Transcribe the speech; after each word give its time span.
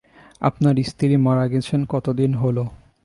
আপনার 0.41 0.75
স্ত্রী 0.83 1.15
মারা 1.17 1.45
গেছেন 1.47 1.81
কত 1.89 2.05
দিন 2.11 2.31
হল? 2.33 2.57